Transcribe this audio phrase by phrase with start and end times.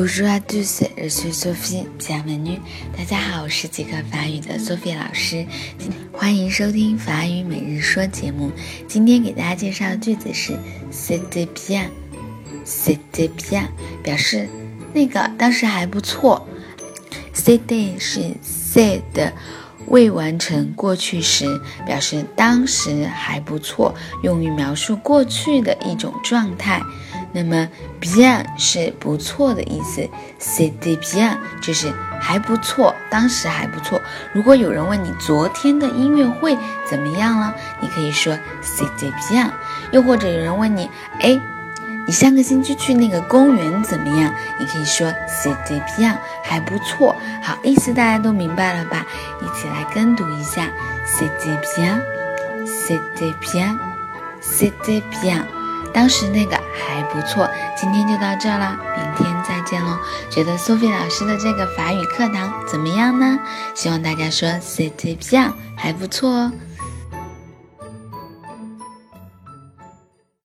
[0.00, 1.84] Bonjour à tous, je suis Sophie.
[1.98, 2.60] Bienvenue.
[2.96, 5.44] 大家好，我是即刻法语的 Sophie 老师，
[6.12, 8.52] 欢迎收听法语每日说节目。
[8.86, 10.56] 今天给大家介绍的句子是
[10.92, 11.88] "C'était bien,
[12.64, 13.66] c'était bien"，
[14.04, 14.48] 表示
[14.94, 16.46] 那个当时还不错。
[17.34, 19.32] C'était 是 said 的
[19.88, 26.80] 未完成过去时，表示当时还不错，用于描述过去的一种状态。
[27.32, 27.68] 那么
[28.00, 30.08] ，bien 是不错的意思
[30.40, 34.00] ，c'était bien 就是还不错，当时还不错。
[34.32, 36.56] 如果有人问你昨天的音乐会
[36.88, 39.50] 怎么样了，你可以说 c'était bien。
[39.92, 41.38] 又或者有人问你，哎，
[42.06, 44.34] 你上个星期去那个公园怎么样？
[44.58, 47.14] 你可以说 c'était bien，还不错。
[47.42, 49.06] 好，意思大家都明白了吧？
[49.42, 50.70] 一起来跟读一下
[51.06, 55.57] ，c'était bien，c'était bien，c'était bien。
[55.92, 59.96] 当时那个还不错，今天就到这了，明天再见喽。
[60.30, 63.38] 觉得苏菲老师的这个法语课堂怎么样呢？
[63.74, 66.52] 希望大家说 “c'est bien”，还不错哦。